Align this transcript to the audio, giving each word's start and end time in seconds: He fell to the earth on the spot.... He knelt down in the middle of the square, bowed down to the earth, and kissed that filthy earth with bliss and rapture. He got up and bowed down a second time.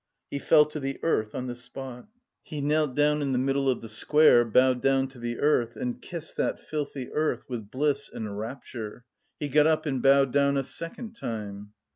He 0.31 0.39
fell 0.39 0.65
to 0.65 0.79
the 0.79 0.97
earth 1.03 1.35
on 1.35 1.45
the 1.45 1.53
spot.... 1.53 2.07
He 2.41 2.59
knelt 2.59 2.95
down 2.95 3.21
in 3.21 3.33
the 3.33 3.37
middle 3.37 3.69
of 3.69 3.81
the 3.81 3.87
square, 3.87 4.43
bowed 4.43 4.81
down 4.81 5.07
to 5.09 5.19
the 5.19 5.37
earth, 5.37 5.75
and 5.75 6.01
kissed 6.01 6.37
that 6.37 6.59
filthy 6.59 7.13
earth 7.13 7.45
with 7.47 7.69
bliss 7.69 8.09
and 8.11 8.35
rapture. 8.35 9.05
He 9.39 9.47
got 9.47 9.67
up 9.67 9.85
and 9.85 10.01
bowed 10.01 10.31
down 10.33 10.57
a 10.57 10.63
second 10.63 11.13
time. 11.13 11.73